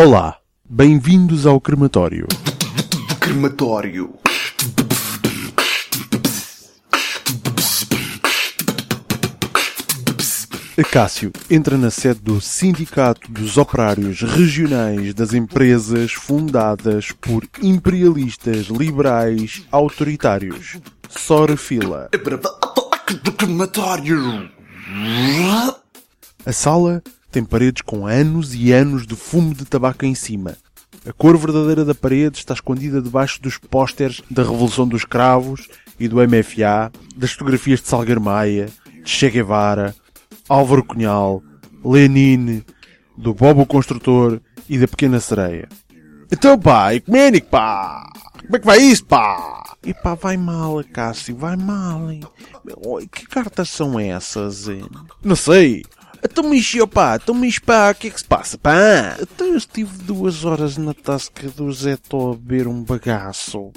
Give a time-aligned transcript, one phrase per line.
[0.00, 2.28] Olá, bem-vindos ao crematório.
[3.18, 4.14] Crematório.
[10.78, 19.66] Acácio entra na sede do Sindicato dos Operários Regionais das Empresas fundadas por imperialistas liberais
[19.68, 20.78] autoritários.
[21.08, 22.08] Sora fila.
[23.36, 24.48] Crematório.
[26.46, 27.02] A sala
[27.38, 30.56] tem paredes com anos e anos de fumo de tabaco em cima.
[31.06, 35.68] A cor verdadeira da parede está escondida debaixo dos pósteres da Revolução dos Cravos
[36.00, 38.68] e do MFA, das fotografias de Salgueiro Maia,
[39.04, 39.94] de Che Guevara,
[40.48, 41.40] Álvaro Cunhal,
[41.84, 42.64] Lenin,
[43.16, 45.68] do Bobo Construtor e da Pequena Sereia.
[46.32, 48.02] Então pá, ecuménico pá!
[48.40, 49.62] Como é que vai isso pá?
[49.84, 52.10] E pá, vai mal, Cássio, vai mal.
[52.10, 52.20] Hein?
[53.12, 54.66] Que cartas são essas?
[54.66, 54.84] hein?
[55.22, 55.84] Não sei.
[56.38, 59.16] Então encheu pá, então enche, pá, o que é que se passa pá?
[59.20, 63.72] Então eu estive duas horas na tasca do Zé Tó a beber um bagaço.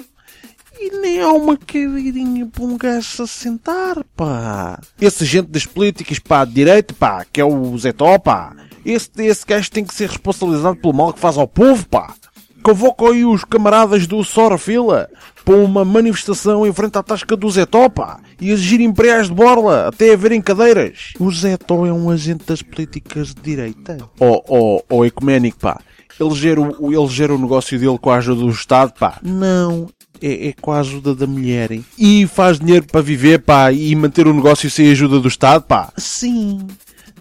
[0.78, 4.80] E nem há uma cadeirinha para um gajo a sentar, pá.
[5.00, 8.54] Esse agente das políticas, pá, de direito, pá, que é o Zé Tó, pá.
[8.86, 12.14] Esse, esse gajo tem que ser responsabilizado pelo mal que faz ao povo, pá.
[12.62, 15.10] Convoco aí os camaradas do Sora Fila
[15.44, 18.20] para uma manifestação em frente à tasca do Zé Tó, pá.
[18.40, 21.12] E exigir imperiais de borla até haverem cadeiras.
[21.18, 23.98] O Zé Tó é um agente das políticas de direita.
[24.20, 25.80] Ó, ó, ó, ecuménico, pá.
[26.20, 29.18] Ele gera, o, ele gera o negócio dele com a ajuda do Estado, pá.
[29.22, 29.88] Não,
[30.20, 31.72] é, é com a ajuda da mulher.
[31.72, 31.84] hein?
[31.98, 35.62] E faz dinheiro para viver, pá, e manter o negócio sem a ajuda do Estado,
[35.64, 35.92] pá.
[35.96, 36.66] Sim.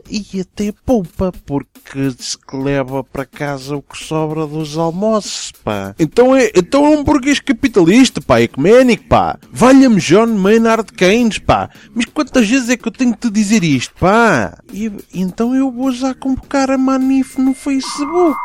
[0.09, 2.09] E até poupa, porque
[2.47, 5.95] que leva para casa o que sobra dos almoços, pá.
[5.99, 9.37] Então é, então é um burguês capitalista, pá, ecuménico, pá.
[9.51, 11.69] Valha-me John Maynard Keynes, pá.
[11.93, 14.57] Mas quantas vezes é que eu tenho que te dizer isto, pá?
[14.73, 18.39] E, então eu vou já convocar a Manif no Facebook.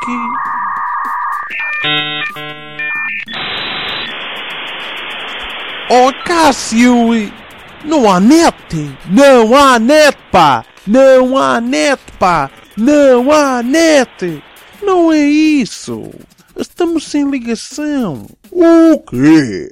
[5.88, 7.32] Oh, Cássio!
[7.84, 8.56] Não há net!
[9.08, 10.64] Não há net, pá!
[10.86, 12.50] Não há net, pá!
[12.76, 14.42] Não há net!
[14.82, 16.10] Não é isso!
[16.56, 18.26] Estamos sem ligação!
[18.52, 19.70] O quê?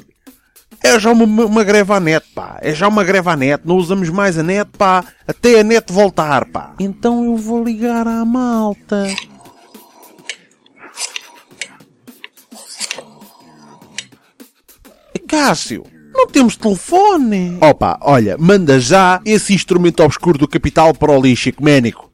[0.83, 2.59] É já uma, uma greve à net, pá!
[2.61, 3.63] É já uma greve à net!
[3.65, 5.05] Não usamos mais a net, pá!
[5.27, 6.75] Até a net voltar, pá!
[6.81, 9.07] Então eu vou ligar à malta!
[15.29, 15.85] Cássio,
[16.25, 17.59] não temos telefone.
[17.61, 22.11] Opa, olha, manda já esse instrumento obscuro do capital para o lixo ecuménico.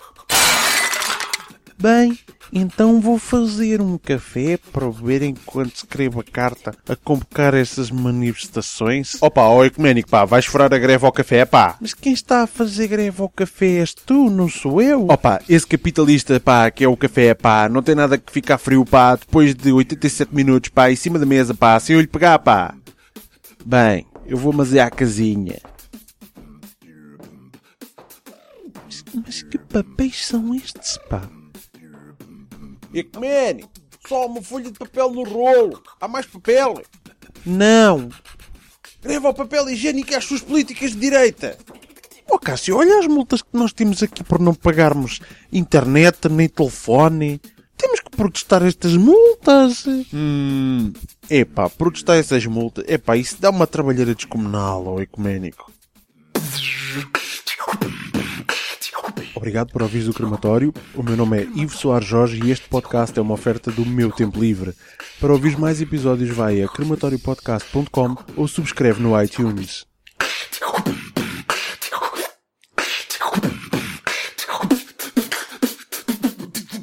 [1.78, 2.18] Bem,
[2.52, 9.16] então vou fazer um café para beber enquanto escrevo a carta a convocar essas manifestações.
[9.20, 11.76] Opa, ó ecuménico, pá, vais furar a greve ao café, pá.
[11.80, 15.06] Mas quem está a fazer greve ao café és tu, não sou eu.
[15.08, 18.84] Opa, esse capitalista, pá, que é o café, pá, não tem nada que ficar frio,
[18.84, 22.40] pá, depois de 87 minutos, pá, em cima da mesa, pá, sem eu lhe pegar,
[22.40, 22.74] pá.
[23.64, 25.60] Bem, eu vou é à casinha.
[29.24, 31.22] Mas que papéis são estes, pá?
[32.92, 33.70] Ecuménico,
[34.06, 35.82] só uma folha de papel no rolo.
[36.00, 36.82] Há mais papel?
[37.44, 38.08] Não.
[39.02, 41.56] Greve ao papel higiênico e às suas políticas de direita.
[42.28, 45.20] Oh, Cássio, olha as multas que nós temos aqui por não pagarmos
[45.52, 47.40] internet nem telefone.
[48.20, 49.86] Protestar estas multas.
[50.12, 50.92] Hum.
[51.30, 52.84] Epá, protestar essas multas.
[52.86, 55.72] Epá, isso dá uma trabalheira descomunal ao ecuménico.
[59.34, 60.70] Obrigado por ouvir o crematório.
[60.94, 64.12] O meu nome é Ivo Soares Jorge e este podcast é uma oferta do meu
[64.12, 64.74] tempo livre.
[65.18, 69.86] Para ouvir mais episódios vai a crematoriopodcast.com ou subscreve no iTunes.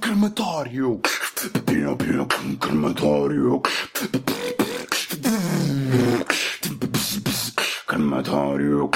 [0.01, 0.99] Crematório.
[1.95, 3.61] Pina, pina, crematório.
[7.87, 8.89] Crematório.